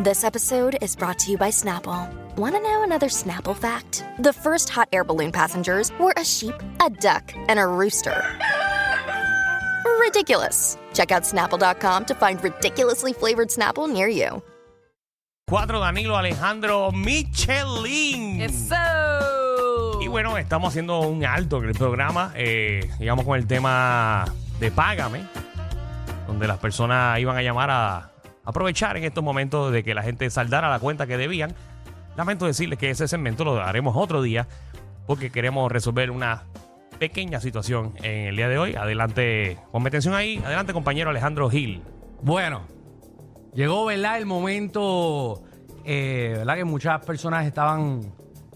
This 0.00 0.22
episode 0.22 0.78
is 0.80 0.94
brought 0.94 1.18
to 1.18 1.32
you 1.32 1.36
by 1.36 1.50
Snapple. 1.50 2.08
Want 2.36 2.54
to 2.54 2.60
know 2.62 2.84
another 2.84 3.08
Snapple 3.08 3.56
fact? 3.56 4.04
The 4.20 4.32
first 4.32 4.68
hot 4.68 4.88
air 4.92 5.02
balloon 5.02 5.32
passengers 5.32 5.90
were 5.98 6.14
a 6.16 6.24
sheep, 6.24 6.54
a 6.80 6.88
duck, 6.88 7.34
and 7.48 7.58
a 7.58 7.66
rooster. 7.66 8.14
Ridiculous. 9.98 10.78
Check 10.94 11.10
out 11.10 11.24
snapple.com 11.24 12.04
to 12.04 12.14
find 12.14 12.40
ridiculously 12.44 13.12
flavored 13.12 13.48
Snapple 13.48 13.92
near 13.92 14.06
you. 14.06 14.40
Cuatro, 15.48 15.80
Danilo 15.80 16.14
Alejandro 16.14 16.92
Michelin. 16.92 18.40
Eso. 18.42 19.98
Y 20.00 20.06
bueno, 20.06 20.38
estamos 20.38 20.68
haciendo 20.68 21.00
un 21.00 21.24
alto 21.24 21.58
en 21.58 21.70
el 21.70 21.74
programa. 21.74 22.30
Eh, 22.36 22.88
llegamos 23.00 23.24
con 23.24 23.36
el 23.36 23.48
tema 23.48 24.26
de 24.60 24.70
Págame, 24.70 25.26
donde 26.28 26.46
las 26.46 26.58
personas 26.58 27.18
iban 27.18 27.36
a 27.36 27.42
llamar 27.42 27.70
a 27.72 28.12
aprovechar 28.48 28.96
en 28.96 29.04
estos 29.04 29.22
momentos 29.22 29.70
de 29.70 29.84
que 29.84 29.94
la 29.94 30.02
gente 30.02 30.30
saldara 30.30 30.70
la 30.70 30.78
cuenta 30.78 31.06
que 31.06 31.18
debían. 31.18 31.54
Lamento 32.16 32.46
decirles 32.46 32.78
que 32.78 32.88
ese 32.88 33.06
segmento 33.06 33.44
lo 33.44 33.62
haremos 33.62 33.94
otro 33.94 34.22
día 34.22 34.48
porque 35.06 35.28
queremos 35.28 35.70
resolver 35.70 36.10
una 36.10 36.44
pequeña 36.98 37.40
situación 37.40 37.92
en 38.02 38.28
el 38.28 38.36
día 38.36 38.48
de 38.48 38.56
hoy. 38.56 38.74
Adelante, 38.74 39.58
ponme 39.70 39.88
atención 39.88 40.14
ahí. 40.14 40.40
Adelante, 40.42 40.72
compañero 40.72 41.10
Alejandro 41.10 41.50
Gil. 41.50 41.82
Bueno, 42.22 42.62
llegó, 43.52 43.84
¿verdad? 43.84 44.16
El 44.16 44.24
momento, 44.24 45.42
eh, 45.84 46.36
¿verdad? 46.38 46.56
Que 46.56 46.64
muchas 46.64 47.04
personas 47.04 47.46
estaban, 47.46 48.00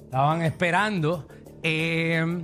estaban 0.04 0.40
esperando. 0.40 1.28
Eh, 1.62 2.42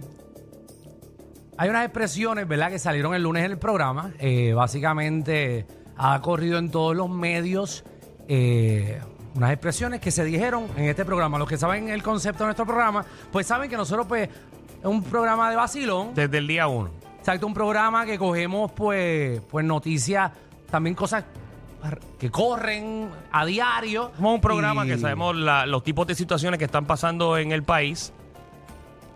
hay 1.56 1.70
unas 1.70 1.86
expresiones, 1.86 2.46
¿verdad? 2.46 2.70
Que 2.70 2.78
salieron 2.78 3.14
el 3.14 3.22
lunes 3.22 3.42
en 3.46 3.52
el 3.52 3.58
programa. 3.58 4.12
Eh, 4.18 4.52
básicamente 4.52 5.66
ha 5.98 6.20
corrido 6.22 6.58
en 6.58 6.70
todos 6.70 6.96
los 6.96 7.10
medios 7.10 7.84
eh, 8.28 9.00
unas 9.34 9.52
expresiones 9.52 10.00
que 10.00 10.10
se 10.10 10.24
dijeron 10.24 10.66
en 10.76 10.84
este 10.84 11.04
programa. 11.04 11.38
Los 11.38 11.48
que 11.48 11.56
saben 11.58 11.88
el 11.88 12.02
concepto 12.02 12.44
de 12.44 12.46
nuestro 12.48 12.66
programa, 12.66 13.04
pues 13.32 13.46
saben 13.46 13.68
que 13.70 13.76
nosotros, 13.76 14.06
pues, 14.06 14.28
es 14.28 14.84
un 14.84 15.02
programa 15.02 15.50
de 15.50 15.56
vacilón. 15.56 16.14
Desde 16.14 16.38
el 16.38 16.46
día 16.46 16.66
uno. 16.68 16.90
Exacto, 17.18 17.46
un 17.46 17.54
programa 17.54 18.06
que 18.06 18.18
cogemos, 18.18 18.72
pues, 18.72 19.40
pues 19.50 19.64
noticias, 19.64 20.30
también 20.70 20.94
cosas 20.94 21.24
que 22.18 22.30
corren 22.30 23.08
a 23.30 23.44
diario. 23.44 24.10
Somos 24.16 24.34
un 24.34 24.40
programa 24.40 24.84
Y- 24.84 24.88
que 24.88 24.98
sabemos 24.98 25.36
la- 25.36 25.66
los 25.66 25.82
tipos 25.84 26.06
de 26.06 26.14
situaciones 26.14 26.58
que 26.58 26.64
están 26.64 26.86
pasando 26.86 27.36
en 27.38 27.52
el 27.52 27.62
país, 27.62 28.12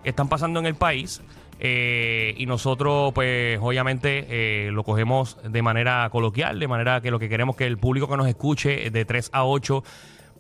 que 0.03 0.11
están 0.11 0.29
pasando 0.29 0.61
en 0.61 0.67
el 0.67 0.75
país, 0.75 1.21
eh, 1.59 2.35
y 2.37 2.47
nosotros, 2.47 3.13
pues, 3.13 3.59
obviamente, 3.61 4.27
eh, 4.29 4.71
lo 4.73 4.83
cogemos 4.85 5.39
de 5.49 5.63
manera 5.63 6.09
coloquial, 6.11 6.59
de 6.59 6.69
manera 6.69 7.01
que 7.01 7.11
lo 7.11 7.19
que 7.19 7.29
queremos 7.29 7.57
que 7.57 7.67
el 7.67 7.79
público 7.79 8.09
que 8.09 8.17
nos 8.17 8.27
escuche 8.27 8.91
de 8.91 9.05
3 9.05 9.31
a 9.33 9.45
8 9.45 9.85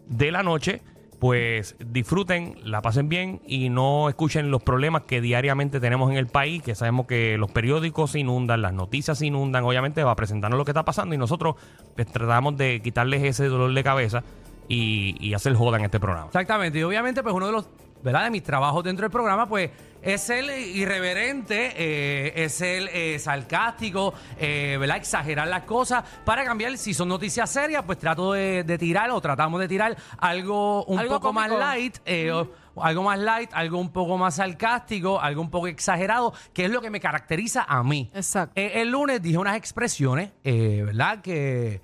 de 0.06 0.32
la 0.32 0.42
noche, 0.42 0.82
pues 1.22 1.77
disfruten, 1.78 2.56
la 2.64 2.82
pasen 2.82 3.08
bien 3.08 3.41
y 3.46 3.69
no 3.69 4.08
escuchen 4.08 4.50
los 4.50 4.60
problemas 4.64 5.02
que 5.02 5.20
diariamente 5.20 5.78
tenemos 5.78 6.10
en 6.10 6.16
el 6.16 6.27
país, 6.27 6.64
que 6.64 6.74
sabemos 6.74 7.06
que 7.06 7.38
los 7.38 7.52
periódicos 7.52 8.10
se 8.10 8.19
inundan, 8.19 8.60
las 8.60 8.72
noticias 8.72 9.19
se 9.19 9.26
inundan, 9.26 9.62
obviamente 9.62 10.02
va 10.02 10.10
a 10.10 10.16
presentarnos 10.16 10.58
lo 10.58 10.64
que 10.64 10.72
está 10.72 10.84
pasando 10.84 11.14
y 11.14 11.19
nosotros 11.19 11.54
pues, 11.94 12.08
tratamos 12.08 12.56
de 12.56 12.82
quitarles 12.82 13.22
ese 13.22 13.47
dolor 13.47 13.72
de 13.72 13.84
cabeza 13.84 14.24
y, 14.66 15.16
y 15.20 15.34
hacer 15.34 15.54
joda 15.54 15.78
en 15.78 15.84
este 15.84 16.00
programa. 16.00 16.26
Exactamente, 16.26 16.80
y 16.80 16.82
obviamente, 16.82 17.22
pues 17.22 17.32
uno 17.32 17.47
de 17.47 17.52
los, 17.52 17.69
¿verdad? 18.03 18.25
De 18.25 18.31
mis 18.31 18.42
trabajos 18.42 18.84
dentro 18.84 19.05
del 19.05 19.11
programa, 19.11 19.48
pues 19.48 19.70
es 20.03 20.31
el 20.31 20.50
irreverente, 20.50 21.72
eh, 21.77 22.44
es 22.44 22.61
el 22.61 22.89
eh, 22.89 23.19
sarcástico, 23.19 24.12
eh, 24.39 24.77
¿verdad? 24.81 24.97
Exagerar 24.97 25.47
las 25.47 25.62
cosas 25.62 26.03
para 26.25 26.44
cambiar. 26.44 26.77
Si 26.77 26.92
son 26.92 27.09
noticias 27.09 27.48
serias, 27.50 27.84
pues 27.84 27.98
trato 27.98 28.33
de, 28.33 28.64
de 28.64 28.78
tirar 28.78 29.11
o 29.11 29.20
tratamos 29.20 29.61
de 29.61 29.69
tirar 29.69 29.97
algo 30.19 30.84
un 30.86 30.98
Algo 30.98 31.14
poco 31.14 31.33
más 31.33 31.50
light, 31.50 31.98
eh, 32.05 32.33
o 32.33 32.83
algo 32.83 33.03
más 33.05 33.19
light, 33.19 33.50
algo 33.53 33.78
un 33.78 33.92
poco 33.92 34.19
más 34.19 34.37
sarcástico, 34.37 35.20
algo 35.20 35.41
un 35.41 35.50
poco 35.50 35.69
exagerado, 35.69 36.32
que 36.53 36.65
es 36.65 36.71
lo 36.71 36.81
que 36.81 36.91
me 36.91 36.99
caracteriza 37.00 37.65
a 37.69 37.82
mí. 37.84 38.10
Exacto. 38.15 38.60
Eh, 38.60 38.81
el 38.82 38.91
lunes 38.91 39.22
dije 39.22 39.38
unas 39.38 39.56
expresiones, 39.56 40.32
eh, 40.43 40.82
¿verdad? 40.84 41.21
Que 41.21 41.81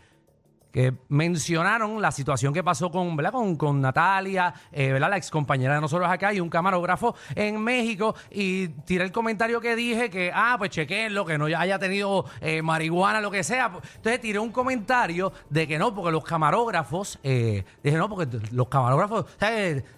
que 0.73 0.95
mencionaron 1.09 2.01
la 2.03 2.13
situación 2.13 2.53
que 2.53 2.63
pasó 2.63 2.91
con, 2.91 3.17
¿verdad? 3.17 3.33
con, 3.33 3.57
con 3.57 3.81
Natalia, 3.81 4.53
eh, 4.71 4.93
¿verdad? 4.93 5.11
la 5.11 5.17
ex 5.17 5.31
compañera 5.31 5.75
de 5.75 5.81
nosotros 5.81 6.09
acá 6.11 6.33
y 6.33 6.41
un 6.41 6.51
camarógrafo 6.51 7.15
en 7.35 7.63
México 7.63 8.15
y 8.31 8.69
tiré 8.69 9.05
el 9.05 9.13
comentario 9.13 9.61
que 9.61 9.75
dije 9.75 10.11
que, 10.11 10.31
ah, 10.35 10.57
pues 10.59 10.71
chequenlo, 10.71 11.25
que 11.25 11.39
no 11.39 11.47
haya 11.47 11.79
tenido 11.79 12.27
eh, 12.41 12.63
marihuana, 12.63 13.21
lo 13.21 13.31
que 13.31 13.43
sea. 13.43 13.73
Entonces 13.97 14.21
tiré 14.21 14.39
un 14.39 14.53
comentario 14.53 15.33
de 15.49 15.67
que 15.67 15.79
no, 15.79 15.95
porque 15.95 16.13
los 16.13 16.25
camarógrafos, 16.25 17.19
eh, 17.23 17.65
dije 17.83 17.97
no, 17.97 18.09
porque 18.09 18.39
los 18.53 18.69
camarógrafos 18.69 19.27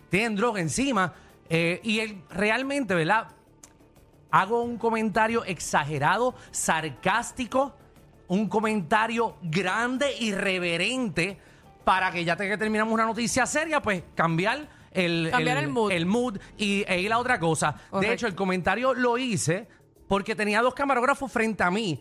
tienen 0.09 0.37
droga 0.37 0.61
encima 0.61 1.13
eh, 1.49 1.81
y 1.83 1.99
él 1.99 2.23
realmente, 2.31 2.95
¿verdad? 2.95 3.29
hago 4.31 4.63
un 4.63 4.79
comentario 4.79 5.45
exagerado, 5.45 6.35
sarcástico, 6.53 7.75
un 8.31 8.49
comentario 8.49 9.37
grande, 9.43 10.15
irreverente, 10.21 11.37
para 11.85 12.11
que 12.13 12.25
ya 12.25 12.37
te- 12.37 12.49
que 12.49 12.57
terminamos 12.57 12.93
una 12.95 13.05
noticia 13.07 13.45
seria, 13.47 13.81
pues 13.83 14.03
cambiar 14.15 14.69
el, 14.93 15.29
Cambiar 15.31 15.59
el 15.59 15.69
mood. 15.69 15.91
el 15.93 16.07
mood 16.07 16.39
y, 16.57 16.85
e 16.87 17.01
ir 17.01 17.13
a 17.13 17.19
otra 17.19 17.39
cosa. 17.41 17.75
De 18.01 18.13
hecho, 18.13 18.27
el 18.27 18.35
comentario 18.35 18.95
lo 18.95 19.19
hice 19.19 19.67
porque 20.09 20.35
tenía 20.35 20.63
dos 20.63 20.75
camarógrafos 20.75 21.31
frente 21.33 21.63
a 21.63 21.71
mí. 21.71 22.01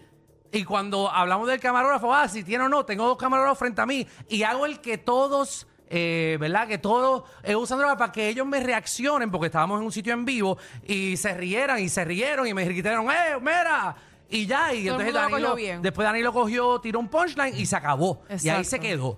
Y 0.51 0.63
cuando 0.63 1.09
hablamos 1.09 1.47
del 1.47 1.59
camarógrafo, 1.59 2.13
ah, 2.13 2.27
si 2.27 2.43
tiene 2.43 2.63
o 2.65 2.69
no, 2.69 2.83
tengo 2.85 3.05
dos 3.07 3.17
camarógrafos 3.17 3.59
frente 3.59 3.81
a 3.81 3.85
mí. 3.85 4.05
Y 4.27 4.43
hago 4.43 4.65
el 4.65 4.81
que 4.81 4.97
todos, 4.97 5.67
eh, 5.89 6.37
¿verdad? 6.39 6.67
Que 6.67 6.77
todos 6.79 7.23
eh, 7.43 7.55
usan 7.55 7.77
droga 7.79 7.97
para 7.97 8.11
que 8.11 8.27
ellos 8.29 8.45
me 8.47 8.59
reaccionen, 8.59 9.29
porque 9.31 9.47
estábamos 9.47 9.79
en 9.79 9.85
un 9.85 9.91
sitio 9.91 10.13
en 10.13 10.25
vivo 10.25 10.57
y 10.87 11.17
se 11.17 11.33
rieran 11.35 11.79
y 11.79 11.89
se 11.89 12.03
rieron 12.05 12.45
y 12.47 12.53
me 12.53 12.65
gritaron, 12.65 13.07
¡eh, 13.11 13.37
mira! 13.39 13.95
Y 14.29 14.45
ya, 14.45 14.73
y 14.73 14.85
Todo 14.85 14.99
el 14.99 15.07
entonces 15.07 15.13
mundo 15.13 15.19
lo 15.19 15.29
Danilo, 15.31 15.55
bien. 15.55 15.81
después 15.81 16.05
Danilo 16.05 16.31
cogió, 16.33 16.79
tiró 16.79 16.99
un 16.99 17.07
punchline 17.07 17.57
y 17.57 17.65
se 17.65 17.75
acabó. 17.75 18.21
Y 18.29 18.33
ahí 18.33 18.35
Exacto. 18.59 18.63
se 18.69 18.79
quedó. 18.79 19.17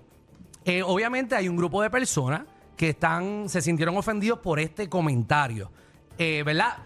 Eh, 0.64 0.82
obviamente 0.82 1.34
hay 1.34 1.48
un 1.48 1.56
grupo 1.56 1.82
de 1.82 1.90
personas 1.90 2.42
que 2.76 2.90
están, 2.90 3.48
se 3.48 3.60
sintieron 3.60 3.96
ofendidos 3.96 4.38
por 4.38 4.58
este 4.58 4.88
comentario. 4.88 5.70
Eh, 6.18 6.42
¿Verdad? 6.46 6.78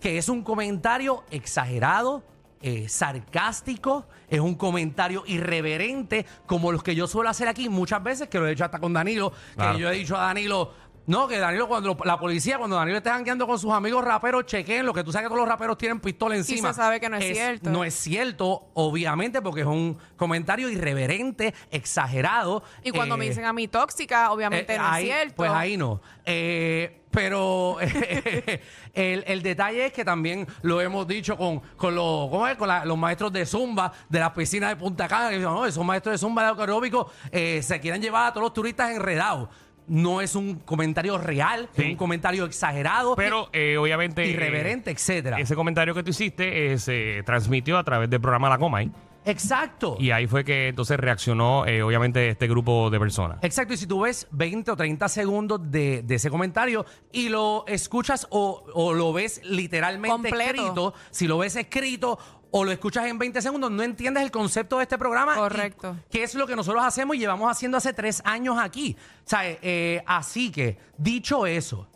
Que 0.00 0.18
es 0.18 0.28
un 0.28 0.42
comentario 0.42 1.22
exagerado, 1.30 2.24
eh, 2.60 2.88
sarcástico, 2.88 4.06
es 4.28 4.40
un 4.40 4.54
comentario 4.54 5.24
irreverente, 5.26 6.26
como 6.46 6.72
los 6.72 6.82
que 6.82 6.94
yo 6.94 7.06
suelo 7.06 7.28
hacer 7.30 7.48
aquí 7.48 7.68
muchas 7.68 8.02
veces, 8.02 8.28
que 8.28 8.38
lo 8.38 8.46
he 8.46 8.52
hecho 8.52 8.64
hasta 8.64 8.78
con 8.78 8.92
Danilo, 8.92 9.32
Claro. 9.54 9.74
que 9.74 9.80
yo 9.80 9.90
he 9.90 9.94
dicho 9.94 10.16
a 10.16 10.20
Danilo, 10.26 10.72
no, 11.06 11.26
que 11.28 11.38
Danilo, 11.38 11.66
cuando 11.68 11.96
la 12.04 12.18
policía, 12.18 12.58
cuando 12.58 12.76
Danilo 12.76 12.98
esté 12.98 13.10
jangueando 13.10 13.46
con 13.46 13.58
sus 13.58 13.72
amigos 13.72 14.04
raperos, 14.04 14.46
chequen 14.46 14.86
lo 14.86 14.94
que 14.94 15.02
tú 15.02 15.10
sabes 15.12 15.24
que 15.26 15.28
todos 15.28 15.40
los 15.40 15.48
raperos 15.48 15.76
tienen 15.76 15.98
pistola 16.00 16.36
encima. 16.36 16.68
se 16.68 16.74
sabe 16.76 17.00
que 17.00 17.08
no 17.08 17.16
es 17.16 17.24
cierto. 17.36 17.70
No 17.70 17.84
es 17.84 17.94
cierto, 17.94 18.68
obviamente, 18.74 19.42
porque 19.42 19.62
es 19.62 19.66
un 19.66 19.98
comentario 20.16 20.68
irreverente, 20.68 21.54
exagerado. 21.70 22.62
Y 22.84 22.90
cuando 22.92 23.16
me 23.16 23.24
eh, 23.26 23.28
dicen 23.30 23.44
a 23.44 23.52
mí 23.52 23.68
tóxica, 23.68 24.30
obviamente 24.32 24.74
eh, 24.74 24.78
no 24.78 24.84
ahí- 24.86 25.08
es 25.10 25.14
cierto. 25.16 25.34
Pues 25.36 25.50
ahí 25.50 25.76
no. 25.76 26.00
Eh, 26.24 26.98
pero 27.10 27.76
el, 28.94 29.24
el 29.26 29.42
detalle 29.42 29.86
es 29.86 29.92
que 29.92 30.04
también 30.04 30.46
lo 30.62 30.80
hemos 30.80 31.06
dicho 31.06 31.36
con, 31.36 31.60
con, 31.76 31.94
los, 31.94 32.30
¿cómo 32.30 32.46
es? 32.48 32.56
con 32.56 32.68
la- 32.68 32.84
los 32.84 32.96
maestros 32.96 33.32
de 33.32 33.44
Zumba 33.46 33.92
de 34.08 34.18
las 34.20 34.30
piscinas 34.30 34.70
de 34.70 34.76
Punta 34.76 35.08
Cana, 35.08 35.28
que 35.28 35.36
dicen, 35.36 35.50
no, 35.52 35.66
esos 35.66 35.84
maestros 35.84 36.12
de 36.14 36.18
Zumba 36.18 36.42
de 36.54 36.60
aeróbico 36.60 37.10
eh, 37.30 37.60
se 37.62 37.80
quieren 37.80 38.00
llevar 38.00 38.28
a 38.28 38.32
todos 38.32 38.44
los 38.44 38.54
turistas 38.54 38.90
enredados. 38.90 39.48
No 39.92 40.20
es 40.22 40.34
un 40.34 40.54
comentario 40.60 41.18
real, 41.18 41.68
Sí. 41.76 41.82
es 41.82 41.88
un 41.90 41.96
comentario 41.96 42.44
exagerado, 42.46 43.14
Pero 43.14 43.50
eh, 43.52 43.76
obviamente... 43.76 44.26
irreverente, 44.26 44.90
eh, 44.90 44.94
etcétera. 44.94 45.38
ese 45.38 45.54
comentario 45.54 45.94
que 45.94 46.02
tú 46.02 46.10
hiciste 46.10 46.72
eh, 46.72 46.78
se 46.78 47.22
transmitió 47.26 47.76
a 47.76 47.84
través 47.84 48.08
del 48.08 48.20
programa 48.20 48.48
La 48.48 48.56
Coma. 48.58 48.82
¿eh? 48.82 48.90
Exacto. 49.24 49.96
Y 50.00 50.10
ahí 50.10 50.26
fue 50.26 50.44
que 50.44 50.68
entonces 50.68 50.98
reaccionó, 50.98 51.64
eh, 51.66 51.82
obviamente, 51.82 52.28
este 52.30 52.48
grupo 52.48 52.90
de 52.90 52.98
personas. 52.98 53.38
Exacto, 53.42 53.74
y 53.74 53.76
si 53.76 53.86
tú 53.86 54.00
ves 54.00 54.26
20 54.32 54.70
o 54.72 54.76
30 54.76 55.08
segundos 55.08 55.60
de, 55.70 56.02
de 56.02 56.14
ese 56.16 56.28
comentario 56.30 56.84
y 57.12 57.28
lo 57.28 57.64
escuchas 57.68 58.26
o, 58.30 58.64
o 58.74 58.92
lo 58.94 59.12
ves 59.12 59.40
literalmente 59.44 60.10
Completo. 60.10 60.44
escrito, 60.44 60.94
si 61.10 61.28
lo 61.28 61.38
ves 61.38 61.54
escrito 61.56 62.18
o 62.54 62.64
lo 62.64 62.70
escuchas 62.70 63.06
en 63.06 63.18
20 63.18 63.42
segundos, 63.42 63.70
no 63.70 63.82
entiendes 63.82 64.22
el 64.22 64.30
concepto 64.30 64.76
de 64.76 64.84
este 64.84 64.98
programa. 64.98 65.32
y 65.34 65.38
Correcto. 65.38 65.96
Que 66.10 66.22
es 66.22 66.34
lo 66.34 66.46
que 66.46 66.54
nosotros 66.54 66.84
hacemos 66.84 67.16
y 67.16 67.18
llevamos 67.18 67.50
haciendo 67.50 67.78
hace 67.78 67.92
tres 67.92 68.22
años 68.24 68.56
aquí. 68.60 68.96
O 69.24 69.28
sea, 69.28 69.40
eh, 69.44 70.02
así 70.06 70.52
que, 70.52 70.78
dicho 70.98 71.46
eso, 71.46 71.88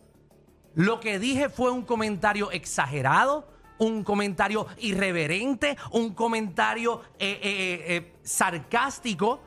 lo 0.74 0.98
que 0.98 1.18
dije 1.18 1.50
fue 1.50 1.70
un 1.70 1.82
comentario 1.82 2.50
exagerado, 2.50 3.48
un 3.78 4.02
comentario 4.02 4.66
irreverente, 4.78 5.76
un 5.90 6.14
comentario 6.14 7.02
eh, 7.18 7.38
eh, 7.42 7.84
eh, 7.96 8.12
sarcástico, 8.22 9.40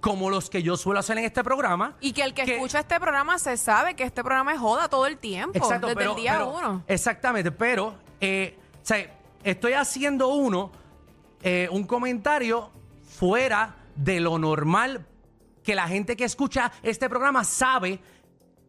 como 0.00 0.30
los 0.30 0.50
que 0.50 0.62
yo 0.62 0.76
suelo 0.76 1.00
hacer 1.00 1.16
en 1.18 1.24
este 1.24 1.42
programa. 1.42 1.96
Y 2.00 2.12
que 2.12 2.22
el 2.22 2.34
que, 2.34 2.42
escucha 2.42 2.80
este 2.80 2.98
programa 3.00 3.38
se 3.38 3.56
sabe 3.56 3.94
que 3.94 4.04
este 4.04 4.22
programa 4.22 4.52
es 4.52 4.58
joda 4.60 4.88
todo 4.88 5.06
el 5.06 5.18
tiempo. 5.18 5.56
Exacto, 5.56 5.86
desde 5.86 5.98
pero- 5.98 6.10
el 6.12 6.16
día 6.16 6.32
pero- 6.38 6.50
uno. 6.50 6.84
Exactamente, 6.86 7.50
pero 7.50 7.94
eh, 8.20 8.58
o 8.82 8.86
sea, 8.86 9.15
estoy 9.46 9.74
haciendo 9.74 10.28
uno, 10.28 10.72
eh, 11.42 11.68
un 11.70 11.84
comentario 11.84 12.70
fuera 13.04 13.76
de 13.94 14.18
lo 14.18 14.38
normal 14.38 15.06
que 15.62 15.76
la 15.76 15.86
gente 15.86 16.16
que 16.16 16.24
escucha 16.24 16.72
este 16.82 17.08
programa 17.08 17.44
sabe 17.44 18.00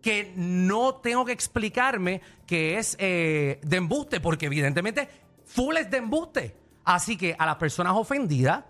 que 0.02 0.34
no 0.36 0.96
tengo 0.96 1.26
que 1.26 1.32
explicarme 1.32 2.22
que 2.46 2.78
es 2.78 2.96
eh, 3.00 3.60
de 3.64 3.78
embuste, 3.78 4.20
porque 4.20 4.46
evidentemente 4.46 5.10
full 5.46 5.78
es 5.78 5.90
de 5.90 5.98
embuste. 5.98 6.56
Así 6.86 7.18
que 7.18 7.36
a 7.38 7.46
las 7.48 7.56
personas 7.56 7.94
ofendidas, 7.96 8.64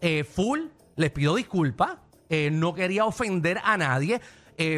eh, 0.00 0.24
full 0.24 0.60
les 0.96 1.10
pido 1.10 1.36
disculpas. 1.36 1.98
No 2.50 2.72
quería 2.72 3.04
ofender 3.04 3.60
a 3.62 3.76
nadie, 3.76 4.18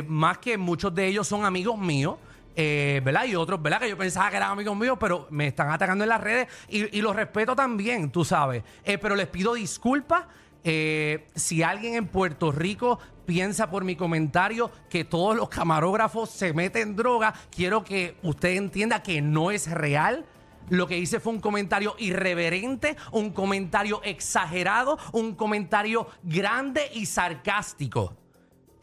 más 0.09 0.39
que 0.39 0.59
muchos 0.59 0.93
de 0.93 1.07
ellos 1.07 1.29
son 1.29 1.45
amigos 1.45 1.79
míos. 1.79 2.17
Eh, 2.57 3.01
¿Verdad? 3.05 3.25
Y 3.25 3.35
otros, 3.35 3.61
¿verdad? 3.61 3.81
Que 3.81 3.89
yo 3.89 3.99
pensaba 3.99 4.31
que 4.31 4.37
eran 4.37 4.53
amigos 4.53 4.77
míos, 4.77 4.97
pero 5.01 5.27
me 5.31 5.49
están 5.49 5.71
atacando 5.71 6.05
en 6.05 6.09
las 6.09 6.21
redes 6.21 6.49
y, 6.69 7.01
los 7.01 7.17
respeto 7.17 7.57
también, 7.57 8.11
tú 8.11 8.25
sabes. 8.25 8.63
Eh, 8.85 8.99
pero 8.99 9.17
les 9.17 9.27
pido 9.27 9.55
disculpas. 9.55 10.25
Eh, 10.63 11.27
si 11.35 11.63
alguien 11.63 11.95
en 11.95 12.07
Puerto 12.07 12.51
Rico 12.51 12.99
piensa 13.27 13.71
por 13.71 13.85
mi 13.85 13.97
comentario 13.97 14.71
que 14.89 15.05
todos 15.05 15.37
los 15.37 15.49
camarógrafos 15.49 16.31
se 16.31 16.55
meten 16.55 16.97
droga, 16.97 17.35
quiero 17.51 17.85
que 17.85 18.17
usted 18.23 18.51
entienda 18.51 19.03
que 19.03 19.21
no 19.21 19.51
es 19.51 19.71
real. 19.71 20.25
Lo 20.71 20.87
que 20.87 20.97
hice 20.97 21.21
fue 21.21 21.35
un 21.35 21.41
comentario 21.41 21.95
irreverente, 21.99 22.97
un 23.13 23.31
comentario 23.31 24.01
exagerado, 24.03 24.99
un 25.13 25.35
comentario 25.35 26.07
grande 26.23 26.89
y 26.95 27.05
sarcástico. 27.05 28.17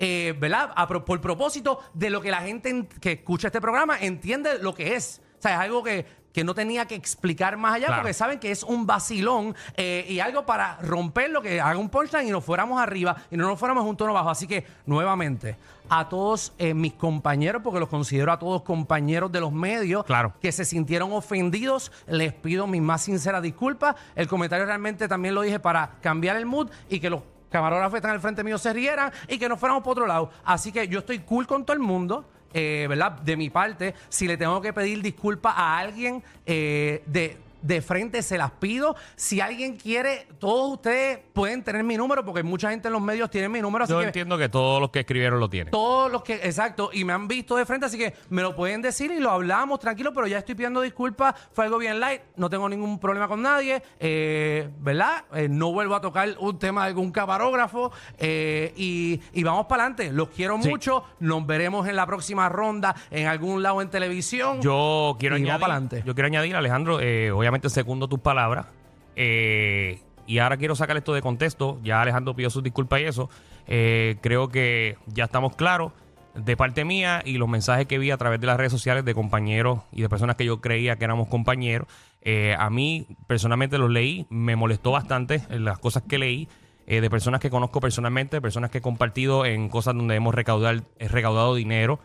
Eh, 0.03 0.33
¿Verdad? 0.39 0.71
A 0.75 0.87
pro- 0.87 1.05
por 1.05 1.21
propósito 1.21 1.79
de 1.93 2.09
lo 2.09 2.21
que 2.21 2.31
la 2.31 2.41
gente 2.41 2.69
en- 2.69 2.87
que 2.87 3.11
escucha 3.13 3.47
este 3.49 3.61
programa 3.61 3.99
entiende 3.99 4.57
lo 4.59 4.73
que 4.73 4.95
es. 4.95 5.21
O 5.37 5.41
sea, 5.41 5.53
es 5.53 5.59
algo 5.59 5.83
que, 5.83 6.05
que 6.33 6.43
no 6.43 6.55
tenía 6.55 6.87
que 6.87 6.95
explicar 6.95 7.55
más 7.57 7.75
allá 7.75 7.85
Claro. 7.87 8.01
porque 8.01 8.13
saben 8.13 8.39
que 8.39 8.49
es 8.51 8.63
un 8.63 8.87
vacilón 8.87 9.55
eh, 9.77 10.05
y 10.09 10.19
algo 10.19 10.43
para 10.45 10.77
romperlo, 10.81 11.41
que 11.43 11.61
haga 11.61 11.77
un 11.77 11.89
punchline 11.89 12.27
y 12.27 12.31
nos 12.31 12.43
fuéramos 12.43 12.81
arriba 12.81 13.15
y 13.29 13.37
no 13.37 13.47
nos 13.47 13.59
fuéramos 13.59 13.85
un 13.85 13.95
tono 13.95 14.11
bajo. 14.13 14.29
Así 14.31 14.47
que, 14.47 14.65
nuevamente, 14.87 15.55
a 15.89 16.07
todos 16.09 16.53
eh, 16.57 16.73
mis 16.73 16.93
compañeros, 16.93 17.61
porque 17.63 17.79
los 17.79 17.89
considero 17.89 18.31
a 18.31 18.39
todos 18.39 18.61
compañeros 18.63 19.31
de 19.31 19.39
los 19.41 19.51
medios, 19.51 20.03
Claro. 20.05 20.33
que 20.41 20.51
se 20.51 20.65
sintieron 20.65 21.11
ofendidos, 21.13 21.91
les 22.07 22.33
pido 22.33 22.65
mis 22.65 22.81
más 22.81 23.03
sinceras 23.03 23.41
disculpas. 23.43 23.95
El 24.15 24.27
comentario 24.27 24.65
realmente 24.65 25.07
también 25.07 25.35
lo 25.35 25.41
dije 25.41 25.59
para 25.59 25.91
cambiar 26.01 26.37
el 26.37 26.45
mood 26.47 26.69
y 26.89 26.99
que 26.99 27.09
los 27.09 27.21
camarógrafos 27.51 27.91
que 27.91 27.97
están 27.97 28.11
al 28.11 28.21
frente 28.21 28.43
mío 28.43 28.57
se 28.57 28.73
rieran 28.73 29.11
y 29.27 29.37
que 29.37 29.47
nos 29.47 29.59
fuéramos 29.59 29.83
por 29.83 29.91
otro 29.91 30.07
lado. 30.07 30.31
Así 30.43 30.71
que 30.71 30.87
yo 30.87 30.99
estoy 30.99 31.19
cool 31.19 31.45
con 31.45 31.65
todo 31.65 31.73
el 31.73 31.83
mundo. 31.83 32.25
eh, 32.53 32.85
¿Verdad? 32.89 33.11
De 33.11 33.37
mi 33.37 33.49
parte, 33.49 33.93
si 34.09 34.27
le 34.27 34.35
tengo 34.37 34.59
que 34.61 34.73
pedir 34.73 35.01
disculpas 35.01 35.53
a 35.55 35.77
alguien 35.77 36.21
eh, 36.45 37.01
de, 37.05 37.37
de 37.61 37.81
frente, 37.81 38.21
se 38.23 38.37
las 38.37 38.51
pido. 38.51 38.95
Si 39.15 39.41
alguien 39.41 39.75
quiere, 39.77 40.27
todos 40.39 40.73
ustedes 40.73 41.19
pueden 41.33 41.63
tener 41.63 41.83
mi 41.83 41.97
número, 41.97 42.23
porque 42.25 42.43
mucha 42.43 42.69
gente 42.71 42.87
en 42.87 42.93
los 42.93 43.01
medios 43.01 43.29
tiene 43.29 43.49
mi 43.49 43.61
número. 43.61 43.83
Así 43.85 43.93
Yo 43.93 43.99
que 43.99 44.05
entiendo 44.05 44.37
que 44.37 44.49
todos 44.49 44.79
los 44.81 44.89
que 44.89 44.99
escribieron 45.01 45.39
lo 45.39 45.49
tienen. 45.49 45.71
todos 45.71 46.11
los 46.11 46.23
que, 46.23 46.35
exacto, 46.35 46.89
y 46.93 47.03
me 47.05 47.13
han 47.13 47.27
visto 47.27 47.55
de 47.55 47.65
frente, 47.65 47.85
así 47.85 47.97
que 47.97 48.13
me 48.29 48.41
lo 48.41 48.55
pueden 48.55 48.81
decir 48.81 49.11
y 49.11 49.19
lo 49.19 49.31
hablamos 49.31 49.79
tranquilo, 49.79 50.11
pero 50.13 50.27
ya 50.27 50.37
estoy 50.39 50.55
pidiendo 50.55 50.81
disculpas, 50.81 51.35
fue 51.51 51.65
algo 51.65 51.77
bien 51.77 51.99
light, 51.99 52.21
no 52.35 52.49
tengo 52.49 52.67
ningún 52.69 52.99
problema 52.99 53.27
con 53.27 53.41
nadie, 53.41 53.81
eh, 53.99 54.69
¿verdad? 54.79 55.23
Eh, 55.33 55.47
no 55.49 55.71
vuelvo 55.71 55.95
a 55.95 56.01
tocar 56.01 56.29
un 56.39 56.57
tema 56.59 56.83
de 56.83 56.87
algún 56.89 57.11
camarógrafo 57.11 57.91
eh, 58.17 58.73
y, 58.75 59.19
y 59.33 59.43
vamos 59.43 59.65
para 59.67 59.83
adelante, 59.83 60.11
los 60.11 60.29
quiero 60.29 60.59
Sí. 60.61 60.69
mucho, 60.69 61.03
nos 61.19 61.45
veremos 61.45 61.87
en 61.87 61.95
la 61.95 62.05
próxima 62.05 62.49
ronda 62.49 62.95
en 63.09 63.27
algún 63.27 63.61
lado 63.63 63.81
en 63.81 63.89
televisión. 63.89 64.61
Yo 64.61 65.15
quiero 65.19 65.37
Y 65.37 65.41
vamos 65.43 65.49
añadir, 65.55 65.61
pa'lante. 65.61 66.03
yo 66.05 66.13
quiero 66.13 66.27
añadir, 66.27 66.55
Alejandro, 66.55 66.99
eh, 66.99 67.31
obviamente 67.31 67.50
segundo 67.69 68.07
tus 68.07 68.19
palabras. 68.19 68.67
eh, 69.15 69.99
y 70.27 70.39
ahora 70.39 70.57
quiero 70.57 70.75
sacar 70.75 70.95
esto 70.97 71.13
de 71.13 71.21
contexto. 71.21 71.79
Ya 71.83 72.01
Alejandro 72.01 72.35
pidió 72.35 72.49
sus 72.49 72.63
disculpas 72.63 73.01
y 73.01 73.03
eso. 73.03 73.29
Eh, 73.67 74.17
creo 74.21 74.47
que 74.47 74.97
ya 75.07 75.25
estamos 75.25 75.55
claros 75.55 75.91
de 76.35 76.55
parte 76.55 76.85
mía 76.85 77.21
y 77.25 77.37
los 77.37 77.49
mensajes 77.49 77.85
que 77.85 77.97
vi 77.97 78.11
a 78.11 78.17
través 78.17 78.39
de 78.39 78.47
las 78.47 78.55
redes 78.55 78.71
sociales 78.71 79.03
de 79.03 79.13
compañeros 79.13 79.81
y 79.91 80.01
de 80.01 80.07
personas 80.07 80.37
que 80.37 80.45
yo 80.45 80.61
creía 80.61 80.95
que 80.95 81.03
éramos 81.03 81.27
compañeros. 81.27 81.87
eh, 82.21 82.55
a 82.57 82.69
mí 82.69 83.07
personalmente 83.27 83.77
los 83.77 83.89
leí, 83.89 84.25
me 84.29 84.55
molestó 84.55 84.91
bastante 84.91 85.41
las 85.49 85.79
cosas 85.79 86.03
que 86.07 86.17
leí. 86.17 86.47
de 86.87 87.09
personas 87.09 87.39
que 87.39 87.49
conozco 87.49 87.79
personalmente, 87.79 88.41
personas 88.41 88.69
que 88.69 88.79
he 88.79 88.81
compartido 88.81 89.45
en 89.45 89.69
cosas 89.69 89.95
donde 89.95 90.15
hemos 90.15 90.35
recaudar, 90.35 90.83
recaudado 90.99 91.55
dinero 91.55 91.99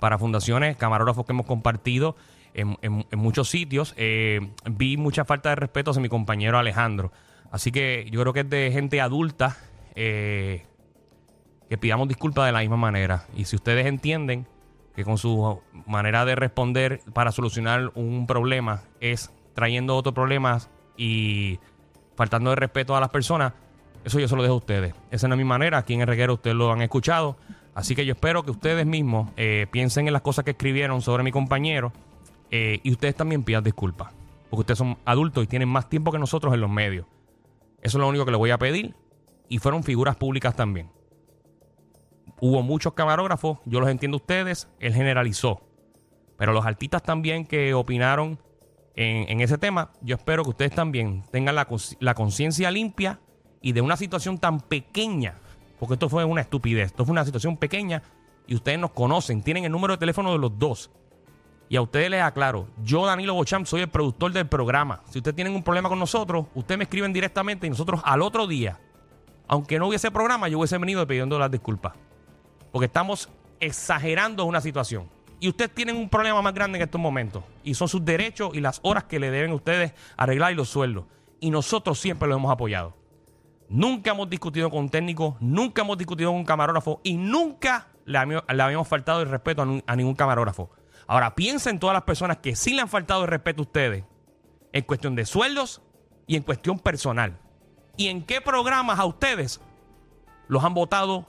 para 0.00 0.18
fundaciones, 0.18 0.76
camarógrafos 0.76 1.26
que 1.26 1.32
hemos 1.32 1.46
compartido 1.46 2.16
en, 2.54 3.06
muchos 3.12 3.48
sitios. 3.48 3.94
Eh, 3.96 4.40
vi 4.70 4.96
mucha 4.96 5.24
falta 5.24 5.50
de 5.50 5.56
respeto 5.56 5.90
hacia 5.90 6.02
mi 6.02 6.08
compañero 6.08 6.58
Alejandro. 6.58 7.12
Así 7.50 7.72
que 7.72 8.08
yo 8.10 8.20
creo 8.20 8.32
que 8.32 8.40
es 8.40 8.50
de 8.50 8.70
gente 8.72 9.00
adulta 9.00 9.56
eh, 9.94 10.64
que 11.68 11.78
pidamos 11.78 12.08
disculpas 12.08 12.46
de 12.46 12.52
la 12.52 12.60
misma 12.60 12.76
manera. 12.76 13.26
Y 13.36 13.44
si 13.44 13.56
ustedes 13.56 13.86
entienden 13.86 14.46
que 14.94 15.04
con 15.04 15.18
su 15.18 15.60
manera 15.86 16.24
de 16.24 16.34
responder 16.34 17.00
para 17.12 17.32
solucionar 17.32 17.92
un 17.94 18.26
problema 18.26 18.82
es 19.00 19.32
trayendo 19.54 19.96
otros 19.96 20.14
problemas 20.14 20.70
y 20.96 21.58
faltando 22.16 22.50
de 22.50 22.56
respeto 22.56 22.96
a 22.96 23.00
las 23.00 23.08
personas, 23.10 23.52
eso 24.04 24.18
yo 24.18 24.28
se 24.28 24.36
lo 24.36 24.42
dejo 24.42 24.54
a 24.54 24.58
ustedes. 24.58 24.94
Esa 25.10 25.28
no 25.28 25.34
es 25.34 25.38
mi 25.38 25.44
manera. 25.44 25.78
Aquí 25.78 25.94
en 25.94 26.00
el 26.00 26.06
reguero 26.06 26.34
ustedes 26.34 26.56
lo 26.56 26.72
han 26.72 26.82
escuchado. 26.82 27.36
Así 27.74 27.94
que 27.94 28.04
yo 28.04 28.12
espero 28.12 28.42
que 28.42 28.50
ustedes 28.50 28.86
mismos 28.86 29.30
eh, 29.36 29.66
piensen 29.70 30.06
en 30.06 30.12
las 30.12 30.22
cosas 30.22 30.44
que 30.44 30.52
escribieron 30.52 31.02
sobre 31.02 31.22
mi 31.22 31.30
compañero 31.32 31.92
eh, 32.50 32.80
y 32.82 32.92
ustedes 32.92 33.14
también 33.14 33.44
pidan 33.44 33.64
disculpas. 33.64 34.12
Porque 34.48 34.60
ustedes 34.60 34.78
son 34.78 34.98
adultos 35.04 35.44
y 35.44 35.46
tienen 35.46 35.68
más 35.68 35.88
tiempo 35.88 36.10
que 36.10 36.18
nosotros 36.18 36.52
en 36.54 36.60
los 36.60 36.70
medios. 36.70 37.06
Eso 37.82 37.98
es 37.98 38.00
lo 38.00 38.08
único 38.08 38.24
que 38.24 38.32
les 38.32 38.38
voy 38.38 38.50
a 38.50 38.58
pedir. 38.58 38.94
Y 39.48 39.58
fueron 39.58 39.82
figuras 39.82 40.16
públicas 40.16 40.54
también. 40.54 40.90
Hubo 42.40 42.62
muchos 42.62 42.94
camarógrafos, 42.94 43.58
yo 43.64 43.80
los 43.80 43.88
entiendo 43.88 44.16
a 44.16 44.20
ustedes, 44.20 44.68
él 44.78 44.94
generalizó. 44.94 45.60
Pero 46.36 46.52
los 46.52 46.64
artistas 46.64 47.02
también 47.02 47.44
que 47.44 47.74
opinaron 47.74 48.38
en, 48.96 49.40
ese 49.40 49.58
tema, 49.58 49.92
yo 50.02 50.16
espero 50.16 50.42
que 50.42 50.50
ustedes 50.50 50.72
también 50.72 51.22
tengan 51.30 51.54
la, 51.54 51.66
la 52.00 52.14
conciencia 52.14 52.70
limpia 52.70 53.20
y 53.62 53.72
de 53.72 53.80
una 53.80 53.96
situación 53.96 54.38
tan 54.38 54.60
pequeña, 54.60 55.34
porque 55.78 55.94
esto 55.94 56.08
fue 56.08 56.24
una 56.24 56.40
estupidez, 56.40 56.86
esto 56.86 57.04
fue 57.04 57.12
una 57.12 57.24
situación 57.24 57.56
pequeña 57.56 58.02
y 58.46 58.54
ustedes 58.54 58.78
nos 58.78 58.90
conocen, 58.90 59.42
tienen 59.42 59.64
el 59.64 59.72
número 59.72 59.94
de 59.94 59.98
teléfono 59.98 60.32
de 60.32 60.38
los 60.38 60.58
dos. 60.58 60.90
Y 61.70 61.76
a 61.76 61.82
ustedes 61.82 62.10
les 62.10 62.20
aclaro, 62.20 62.66
yo 62.82 63.06
Danilo 63.06 63.32
Bocham 63.34 63.64
soy 63.64 63.82
el 63.82 63.88
productor 63.88 64.32
del 64.32 64.48
programa. 64.48 65.02
Si 65.08 65.18
ustedes 65.18 65.36
tienen 65.36 65.54
un 65.54 65.62
problema 65.62 65.88
con 65.88 66.00
nosotros, 66.00 66.46
ustedes 66.52 66.76
me 66.78 66.82
escriben 66.82 67.12
directamente 67.12 67.64
y 67.64 67.70
nosotros 67.70 68.00
al 68.04 68.22
otro 68.22 68.48
día, 68.48 68.80
aunque 69.46 69.78
no 69.78 69.86
hubiese 69.86 70.10
programa, 70.10 70.48
yo 70.48 70.58
hubiese 70.58 70.76
venido 70.78 71.06
pidiendo 71.06 71.38
las 71.38 71.48
disculpas. 71.48 71.92
Porque 72.72 72.86
estamos 72.86 73.28
exagerando 73.60 74.46
una 74.46 74.60
situación. 74.60 75.08
Y 75.38 75.48
ustedes 75.48 75.72
tienen 75.72 75.94
un 75.96 76.08
problema 76.08 76.42
más 76.42 76.52
grande 76.54 76.76
en 76.78 76.82
estos 76.82 77.00
momentos. 77.00 77.44
Y 77.62 77.74
son 77.74 77.86
sus 77.86 78.04
derechos 78.04 78.50
y 78.52 78.60
las 78.60 78.80
horas 78.82 79.04
que 79.04 79.20
le 79.20 79.30
deben 79.30 79.52
ustedes 79.52 79.92
arreglar 80.16 80.50
y 80.50 80.56
los 80.56 80.68
sueldos. 80.68 81.04
Y 81.38 81.50
nosotros 81.50 82.00
siempre 82.00 82.28
los 82.28 82.36
hemos 82.36 82.50
apoyado. 82.50 82.94
Nunca 83.68 84.10
hemos 84.10 84.28
discutido 84.28 84.70
con 84.70 84.80
un 84.80 84.88
técnico, 84.90 85.36
nunca 85.38 85.82
hemos 85.82 85.96
discutido 85.96 86.30
con 86.30 86.40
un 86.40 86.44
camarógrafo 86.44 87.00
y 87.04 87.14
nunca 87.14 87.86
le, 88.06 88.18
habíamos- 88.18 88.88
faltado 88.88 89.22
el 89.22 89.28
respeto 89.28 89.62
a 89.86 89.94
ningún 89.96 90.16
camarógrafo. 90.16 90.68
Ahora 91.10 91.34
piensen 91.34 91.74
en 91.74 91.80
todas 91.80 91.94
las 91.94 92.04
personas 92.04 92.36
que 92.36 92.54
sí 92.54 92.72
le 92.72 92.82
han 92.82 92.88
faltado 92.88 93.22
el 93.22 93.26
respeto 93.28 93.62
a 93.62 93.64
ustedes 93.64 94.04
en 94.72 94.84
cuestión 94.84 95.16
de 95.16 95.26
sueldos 95.26 95.82
y 96.28 96.36
en 96.36 96.44
cuestión 96.44 96.78
personal. 96.78 97.36
¿Y 97.96 98.06
en 98.06 98.22
qué 98.22 98.40
programas 98.40 99.00
a 99.00 99.06
ustedes 99.06 99.60
los 100.46 100.62
han 100.62 100.72
votado 100.72 101.26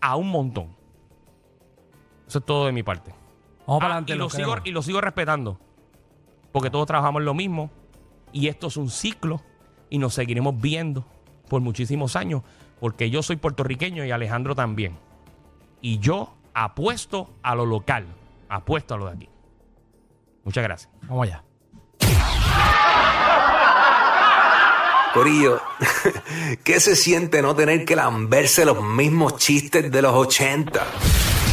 a 0.00 0.14
un 0.14 0.28
montón? 0.28 0.76
Eso 2.28 2.38
es 2.38 2.44
todo 2.44 2.66
de 2.66 2.72
mi 2.72 2.84
parte. 2.84 3.12
Vamos 3.66 3.80
para 3.82 3.94
Ah, 3.94 3.96
adelante. 3.96 4.12
y, 4.12 4.16
lo 4.16 4.24
los 4.26 4.32
sigo, 4.32 4.54
y 4.62 4.70
lo 4.70 4.80
sigo 4.80 5.00
respetando. 5.00 5.58
Porque 6.52 6.70
todos 6.70 6.86
trabajamos 6.86 7.18
en 7.18 7.24
lo 7.26 7.34
mismo. 7.34 7.68
Y 8.30 8.46
esto 8.46 8.68
es 8.68 8.76
un 8.76 8.90
ciclo. 8.90 9.42
Y 9.88 9.98
nos 9.98 10.14
seguiremos 10.14 10.60
viendo 10.60 11.04
por 11.48 11.60
muchísimos 11.62 12.14
años. 12.14 12.42
Porque 12.78 13.10
yo 13.10 13.24
soy 13.24 13.34
puertorriqueño 13.34 14.04
y 14.04 14.12
Alejandro 14.12 14.54
también. 14.54 14.96
Y 15.80 15.98
yo 15.98 16.32
apuesto 16.54 17.30
a 17.42 17.56
lo 17.56 17.66
local. 17.66 18.06
Apuesto 18.50 18.94
a 18.94 18.98
lo 18.98 19.06
de 19.06 19.12
aquí. 19.12 19.28
Muchas 20.44 20.64
gracias. 20.64 20.90
Vamos 21.02 21.28
allá. 21.28 21.44
Corillo, 25.14 25.60
¿qué 26.64 26.78
se 26.78 26.94
siente 26.94 27.42
no 27.42 27.54
tener 27.54 27.84
que 27.84 27.96
lamberse 27.96 28.64
los 28.64 28.82
mismos 28.82 29.36
chistes 29.36 29.90
de 29.90 30.02
los 30.02 30.14
80? 30.14 30.86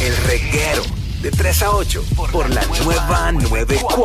El 0.00 0.16
reguero 0.16 0.82
de 1.22 1.30
3 1.30 1.62
a 1.62 1.70
8 1.70 2.04
por 2.32 2.50
la 2.50 2.64
nueva 2.84 3.32
94. 3.32 4.04